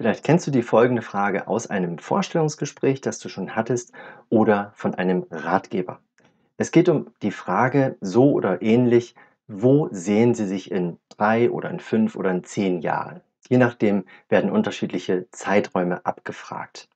Vielleicht 0.00 0.24
kennst 0.24 0.46
du 0.46 0.50
die 0.50 0.62
folgende 0.62 1.02
Frage 1.02 1.46
aus 1.46 1.66
einem 1.66 1.98
Vorstellungsgespräch, 1.98 3.02
das 3.02 3.18
du 3.18 3.28
schon 3.28 3.54
hattest, 3.54 3.92
oder 4.30 4.72
von 4.74 4.94
einem 4.94 5.26
Ratgeber. 5.30 6.00
Es 6.56 6.70
geht 6.70 6.88
um 6.88 7.08
die 7.20 7.30
Frage, 7.30 7.98
so 8.00 8.32
oder 8.32 8.62
ähnlich, 8.62 9.14
wo 9.46 9.90
sehen 9.90 10.34
Sie 10.34 10.46
sich 10.46 10.70
in 10.70 10.96
drei 11.10 11.50
oder 11.50 11.68
in 11.68 11.80
fünf 11.80 12.16
oder 12.16 12.30
in 12.30 12.44
zehn 12.44 12.80
Jahren? 12.80 13.20
Je 13.50 13.58
nachdem 13.58 14.06
werden 14.30 14.50
unterschiedliche 14.50 15.28
Zeiträume 15.32 16.06
abgefragt. 16.06 16.88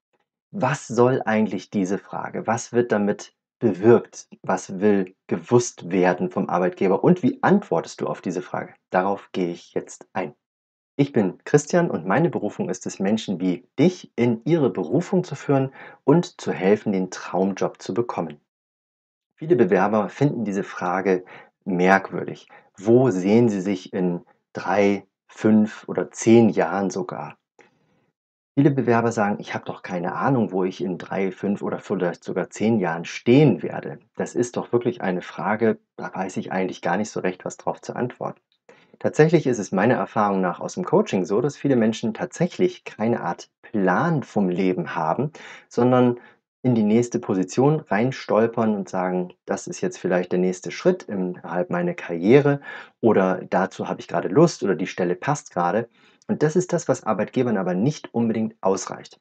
Was 0.50 0.86
soll 0.86 1.20
eigentlich 1.26 1.68
diese 1.68 1.98
Frage? 1.98 2.46
Was 2.46 2.72
wird 2.72 2.90
damit 2.90 3.34
bewirkt? 3.58 4.28
Was 4.40 4.80
will 4.80 5.14
gewusst 5.26 5.90
werden 5.90 6.30
vom 6.30 6.48
Arbeitgeber? 6.48 7.04
Und 7.04 7.22
wie 7.22 7.38
antwortest 7.42 8.00
du 8.00 8.06
auf 8.06 8.22
diese 8.22 8.40
Frage? 8.40 8.72
Darauf 8.88 9.28
gehe 9.32 9.52
ich 9.52 9.74
jetzt 9.74 10.08
ein. 10.14 10.34
Ich 10.96 11.12
bin 11.12 11.38
Christian 11.44 11.90
und 11.90 12.06
meine 12.06 12.30
Berufung 12.30 12.68
ist 12.68 12.86
es, 12.86 13.00
Menschen 13.00 13.40
wie 13.40 13.66
dich 13.80 14.12
in 14.14 14.42
ihre 14.44 14.70
Berufung 14.70 15.24
zu 15.24 15.34
führen 15.34 15.72
und 16.04 16.40
zu 16.40 16.52
helfen, 16.52 16.92
den 16.92 17.10
Traumjob 17.10 17.82
zu 17.82 17.94
bekommen. 17.94 18.40
Viele 19.34 19.56
Bewerber 19.56 20.08
finden 20.08 20.44
diese 20.44 20.62
Frage 20.62 21.24
merkwürdig. 21.64 22.46
Wo 22.78 23.10
sehen 23.10 23.48
sie 23.48 23.60
sich 23.60 23.92
in 23.92 24.20
drei, 24.52 25.04
fünf 25.26 25.88
oder 25.88 26.12
zehn 26.12 26.48
Jahren 26.48 26.90
sogar? 26.90 27.38
Viele 28.56 28.70
Bewerber 28.70 29.10
sagen, 29.10 29.38
ich 29.40 29.52
habe 29.52 29.64
doch 29.64 29.82
keine 29.82 30.14
Ahnung, 30.14 30.52
wo 30.52 30.62
ich 30.62 30.80
in 30.80 30.96
drei, 30.96 31.32
fünf 31.32 31.60
oder 31.60 31.80
vielleicht 31.80 32.22
sogar 32.22 32.50
zehn 32.50 32.78
Jahren 32.78 33.04
stehen 33.04 33.64
werde. 33.64 33.98
Das 34.14 34.36
ist 34.36 34.56
doch 34.56 34.72
wirklich 34.72 35.00
eine 35.02 35.22
Frage, 35.22 35.80
da 35.96 36.14
weiß 36.14 36.36
ich 36.36 36.52
eigentlich 36.52 36.82
gar 36.82 36.96
nicht 36.96 37.10
so 37.10 37.18
recht, 37.18 37.44
was 37.44 37.56
drauf 37.56 37.80
zu 37.80 37.96
antworten. 37.96 38.40
Tatsächlich 38.98 39.46
ist 39.46 39.58
es 39.58 39.72
meiner 39.72 39.94
Erfahrung 39.94 40.40
nach 40.40 40.58
aus 40.60 40.74
dem 40.74 40.84
Coaching 40.84 41.24
so, 41.24 41.40
dass 41.40 41.56
viele 41.56 41.76
Menschen 41.76 42.12
tatsächlich 42.14 42.84
keine 42.84 43.20
Art 43.22 43.50
Plan 43.62 44.22
vom 44.22 44.48
Leben 44.48 44.94
haben, 44.94 45.32
sondern 45.68 46.18
in 46.62 46.74
die 46.74 46.82
nächste 46.82 47.18
Position 47.18 47.80
reinstolpern 47.80 48.74
und 48.74 48.88
sagen, 48.88 49.32
das 49.44 49.66
ist 49.66 49.80
jetzt 49.82 49.98
vielleicht 49.98 50.32
der 50.32 50.38
nächste 50.38 50.70
Schritt 50.70 51.02
innerhalb 51.04 51.70
meiner 51.70 51.94
Karriere 51.94 52.60
oder 53.00 53.42
dazu 53.50 53.86
habe 53.88 54.00
ich 54.00 54.08
gerade 54.08 54.28
Lust 54.28 54.62
oder 54.62 54.74
die 54.74 54.86
Stelle 54.86 55.14
passt 55.14 55.50
gerade. 55.52 55.88
Und 56.26 56.42
das 56.42 56.56
ist 56.56 56.72
das, 56.72 56.88
was 56.88 57.04
Arbeitgebern 57.04 57.58
aber 57.58 57.74
nicht 57.74 58.12
unbedingt 58.14 58.54
ausreicht. 58.62 59.20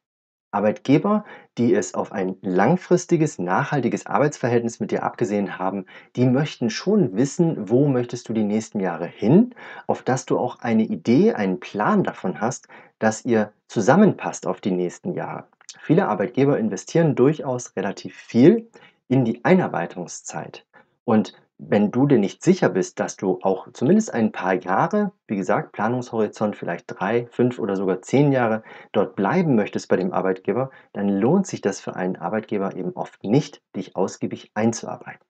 Arbeitgeber, 0.53 1.25
die 1.57 1.73
es 1.73 1.93
auf 1.93 2.11
ein 2.11 2.35
langfristiges, 2.41 3.39
nachhaltiges 3.39 4.05
Arbeitsverhältnis 4.05 4.79
mit 4.79 4.91
dir 4.91 5.03
abgesehen 5.03 5.57
haben, 5.57 5.85
die 6.15 6.25
möchten 6.25 6.69
schon 6.69 7.15
wissen, 7.15 7.69
wo 7.69 7.87
möchtest 7.87 8.29
du 8.29 8.33
die 8.33 8.43
nächsten 8.43 8.79
Jahre 8.79 9.07
hin, 9.07 9.55
auf 9.87 10.03
dass 10.03 10.25
du 10.25 10.37
auch 10.37 10.59
eine 10.59 10.83
Idee, 10.83 11.33
einen 11.33 11.59
Plan 11.59 12.03
davon 12.03 12.39
hast, 12.41 12.67
dass 12.99 13.25
ihr 13.25 13.51
zusammenpasst 13.67 14.47
auf 14.47 14.61
die 14.61 14.71
nächsten 14.71 15.13
Jahre. 15.13 15.45
Viele 15.79 16.07
Arbeitgeber 16.07 16.57
investieren 16.57 17.15
durchaus 17.15 17.75
relativ 17.75 18.15
viel 18.15 18.69
in 19.07 19.25
die 19.25 19.43
Einarbeitungszeit. 19.43 20.65
Und 21.03 21.33
wenn 21.69 21.91
du 21.91 22.07
dir 22.07 22.17
nicht 22.17 22.43
sicher 22.43 22.69
bist, 22.69 22.99
dass 22.99 23.15
du 23.15 23.39
auch 23.41 23.67
zumindest 23.73 24.13
ein 24.13 24.31
paar 24.31 24.53
Jahre, 24.53 25.11
wie 25.27 25.35
gesagt, 25.35 25.71
Planungshorizont 25.71 26.55
vielleicht 26.55 26.85
drei, 26.87 27.27
fünf 27.27 27.59
oder 27.59 27.75
sogar 27.75 28.01
zehn 28.01 28.31
Jahre 28.31 28.63
dort 28.91 29.15
bleiben 29.15 29.55
möchtest 29.55 29.87
bei 29.87 29.95
dem 29.95 30.13
Arbeitgeber, 30.13 30.71
dann 30.93 31.09
lohnt 31.09 31.47
sich 31.47 31.61
das 31.61 31.79
für 31.79 31.95
einen 31.95 32.15
Arbeitgeber 32.15 32.75
eben 32.75 32.93
oft 32.93 33.23
nicht, 33.23 33.61
dich 33.75 33.95
ausgiebig 33.95 34.51
einzuarbeiten. 34.53 35.25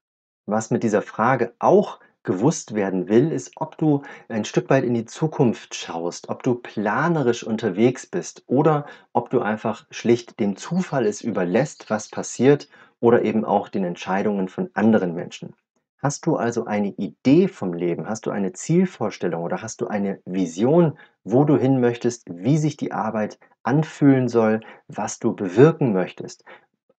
Was 0.45 0.71
mit 0.71 0.83
dieser 0.83 1.01
Frage 1.01 1.53
auch 1.59 1.99
gewusst 2.23 2.73
werden 2.73 3.09
will, 3.09 3.31
ist, 3.31 3.51
ob 3.57 3.77
du 3.77 4.01
ein 4.29 4.45
Stück 4.45 4.69
weit 4.69 4.85
in 4.85 4.93
die 4.93 5.05
Zukunft 5.05 5.75
schaust, 5.75 6.29
ob 6.29 6.43
du 6.43 6.55
planerisch 6.55 7.43
unterwegs 7.43 8.07
bist 8.07 8.43
oder 8.47 8.85
ob 9.11 9.29
du 9.29 9.41
einfach 9.41 9.85
schlicht 9.91 10.39
dem 10.39 10.55
Zufall 10.55 11.05
es 11.05 11.21
überlässt, 11.21 11.89
was 11.89 12.09
passiert 12.09 12.69
oder 12.99 13.23
eben 13.23 13.43
auch 13.43 13.67
den 13.67 13.83
Entscheidungen 13.83 14.47
von 14.47 14.69
anderen 14.73 15.13
Menschen. 15.13 15.53
Hast 16.03 16.25
du 16.25 16.36
also 16.36 16.66
eine 16.66 16.90
Idee 16.90 17.47
vom 17.47 17.74
Leben? 17.74 18.09
Hast 18.09 18.25
du 18.25 18.31
eine 18.31 18.52
Zielvorstellung 18.52 19.41
oder 19.41 19.62
hast 19.62 19.80
du 19.80 19.88
eine 19.88 20.19
Vision, 20.25 20.97
wo 21.24 21.46
du 21.46 21.58
hin 21.58 21.80
möchtest, 21.80 22.25
wie 22.30 22.58
sich 22.58 22.75
die 22.75 22.91
Arbeit 22.91 23.40
anfühlen 23.64 24.28
soll, 24.28 24.59
was 24.90 25.19
du 25.19 25.34
bewirken 25.34 25.94
möchtest? 25.94 26.44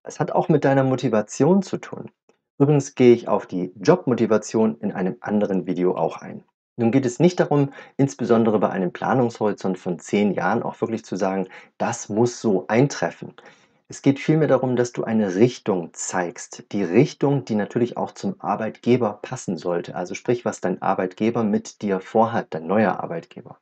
Es 0.05 0.21
hat 0.21 0.33
auch 0.33 0.49
mit 0.49 0.65
deiner 0.65 0.85
Motivation 0.85 1.61
zu 1.63 1.77
tun. 1.77 2.11
Übrigens 2.59 2.95
gehe 2.95 3.13
ich 3.13 3.29
auf 3.29 3.45
die 3.45 3.75
Jobmotivation 3.79 4.79
in 4.79 4.91
einem 4.91 5.17
anderen 5.21 5.67
Video 5.67 5.95
auch 5.95 6.23
ein. 6.23 6.43
Nun 6.77 6.91
geht 6.91 7.05
es 7.05 7.21
nicht 7.21 7.39
darum, 7.41 7.75
insbesondere 7.99 8.59
bei 8.59 8.71
einem 8.71 8.91
Planungshorizont 8.91 9.77
von 9.79 9.99
zehn 9.99 10.33
Jahren 10.33 10.63
auch 10.63 10.81
wirklich 10.81 11.05
zu 11.05 11.17
sagen, 11.17 11.47
das 11.77 12.09
muss 12.09 12.41
so 12.41 12.65
eintreffen. 12.69 13.35
Es 13.95 14.03
geht 14.03 14.19
vielmehr 14.19 14.49
darum, 14.49 14.75
dass 14.75 14.91
du 14.91 15.05
eine 15.05 15.37
Richtung 15.37 15.91
zeigst. 15.93 16.65
Die 16.73 16.83
Richtung, 16.83 17.45
die 17.45 17.55
natürlich 17.55 17.97
auch 17.97 18.11
zum 18.11 18.35
Arbeitgeber 18.41 19.21
passen 19.23 19.57
sollte. 19.57 19.95
Also 19.95 20.17
sprich, 20.17 20.45
was 20.45 20.61
dein 20.61 20.83
Arbeitgeber 20.83 21.45
mit 21.45 21.81
dir 21.81 22.01
vorhat, 22.01 22.49
dein 22.51 22.67
neuer 22.67 22.99
Arbeitgeber. 22.99 23.61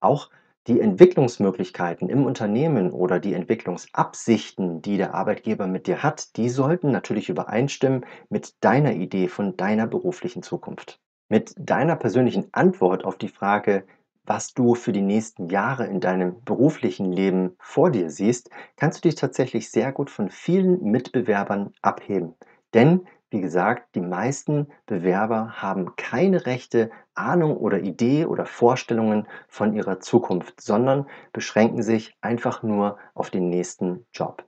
Auch 0.00 0.30
die 0.68 0.80
Entwicklungsmöglichkeiten 0.80 2.08
im 2.08 2.24
Unternehmen 2.24 2.92
oder 2.92 3.20
die 3.20 3.34
Entwicklungsabsichten, 3.34 4.80
die 4.80 4.96
der 4.96 5.12
Arbeitgeber 5.12 5.66
mit 5.66 5.86
dir 5.86 6.02
hat, 6.02 6.34
die 6.38 6.48
sollten 6.48 6.90
natürlich 6.90 7.28
übereinstimmen 7.28 8.06
mit 8.30 8.54
deiner 8.64 8.94
Idee 8.94 9.28
von 9.28 9.54
deiner 9.58 9.86
beruflichen 9.86 10.42
Zukunft. 10.42 10.98
Mit 11.28 11.52
deiner 11.58 11.96
persönlichen 11.96 12.48
Antwort 12.52 13.04
auf 13.04 13.18
die 13.18 13.28
Frage, 13.28 13.84
was 14.24 14.54
du 14.54 14.74
für 14.74 14.92
die 14.92 15.02
nächsten 15.02 15.48
Jahre 15.48 15.86
in 15.86 16.00
deinem 16.00 16.42
beruflichen 16.44 17.12
Leben 17.12 17.56
vor 17.58 17.90
dir 17.90 18.10
siehst, 18.10 18.50
kannst 18.76 19.04
du 19.04 19.08
dich 19.08 19.16
tatsächlich 19.18 19.70
sehr 19.70 19.92
gut 19.92 20.10
von 20.10 20.30
vielen 20.30 20.82
Mitbewerbern 20.82 21.72
abheben. 21.82 22.34
Denn, 22.72 23.06
wie 23.30 23.40
gesagt, 23.40 23.94
die 23.94 24.00
meisten 24.00 24.68
Bewerber 24.86 25.62
haben 25.62 25.96
keine 25.96 26.46
rechte 26.46 26.90
Ahnung 27.14 27.56
oder 27.56 27.80
Idee 27.80 28.26
oder 28.26 28.46
Vorstellungen 28.46 29.28
von 29.48 29.74
ihrer 29.74 30.00
Zukunft, 30.00 30.60
sondern 30.60 31.06
beschränken 31.32 31.82
sich 31.82 32.16
einfach 32.20 32.62
nur 32.62 32.98
auf 33.14 33.30
den 33.30 33.48
nächsten 33.48 34.06
Job. 34.12 34.44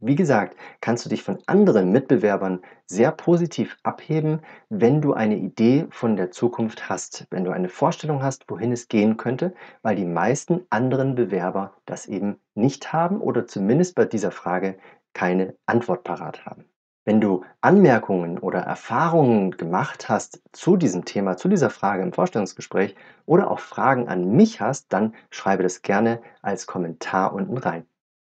Wie 0.00 0.14
gesagt, 0.14 0.56
kannst 0.82 1.04
du 1.04 1.08
dich 1.08 1.22
von 1.22 1.38
anderen 1.46 1.90
Mitbewerbern 1.90 2.60
sehr 2.86 3.10
positiv 3.12 3.78
abheben, 3.82 4.40
wenn 4.68 5.00
du 5.00 5.14
eine 5.14 5.36
Idee 5.36 5.86
von 5.90 6.16
der 6.16 6.30
Zukunft 6.30 6.90
hast, 6.90 7.26
wenn 7.30 7.44
du 7.44 7.50
eine 7.50 7.70
Vorstellung 7.70 8.22
hast, 8.22 8.44
wohin 8.50 8.72
es 8.72 8.88
gehen 8.88 9.16
könnte, 9.16 9.54
weil 9.80 9.96
die 9.96 10.04
meisten 10.04 10.66
anderen 10.68 11.14
Bewerber 11.14 11.72
das 11.86 12.06
eben 12.06 12.36
nicht 12.54 12.92
haben 12.92 13.22
oder 13.22 13.46
zumindest 13.46 13.94
bei 13.94 14.04
dieser 14.04 14.30
Frage 14.32 14.76
keine 15.14 15.56
Antwort 15.64 16.04
parat 16.04 16.44
haben. 16.44 16.66
Wenn 17.06 17.20
du 17.22 17.44
Anmerkungen 17.62 18.38
oder 18.38 18.60
Erfahrungen 18.60 19.52
gemacht 19.52 20.10
hast 20.10 20.42
zu 20.52 20.76
diesem 20.76 21.06
Thema, 21.06 21.38
zu 21.38 21.48
dieser 21.48 21.70
Frage 21.70 22.02
im 22.02 22.12
Vorstellungsgespräch 22.12 22.96
oder 23.24 23.50
auch 23.50 23.60
Fragen 23.60 24.08
an 24.08 24.30
mich 24.32 24.60
hast, 24.60 24.92
dann 24.92 25.14
schreibe 25.30 25.62
das 25.62 25.80
gerne 25.80 26.20
als 26.42 26.66
Kommentar 26.66 27.32
unten 27.32 27.56
rein. 27.56 27.86